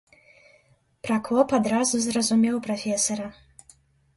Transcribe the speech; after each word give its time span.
Пракоп 1.07 1.53
адразу 1.59 1.95
зразумеў 2.07 2.55
прафесара. 2.69 3.27